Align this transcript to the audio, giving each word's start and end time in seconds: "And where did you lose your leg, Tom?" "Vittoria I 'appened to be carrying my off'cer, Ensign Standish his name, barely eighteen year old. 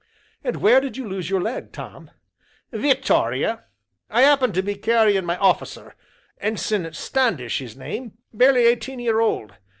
"And 0.43 0.55
where 0.55 0.81
did 0.81 0.97
you 0.97 1.07
lose 1.07 1.29
your 1.29 1.41
leg, 1.41 1.71
Tom?" 1.71 2.09
"Vittoria 2.71 3.65
I 4.09 4.23
'appened 4.23 4.55
to 4.55 4.63
be 4.63 4.73
carrying 4.73 5.25
my 5.25 5.37
off'cer, 5.37 5.93
Ensign 6.39 6.91
Standish 6.93 7.59
his 7.59 7.77
name, 7.77 8.17
barely 8.33 8.65
eighteen 8.65 8.97
year 8.97 9.19
old. 9.19 9.53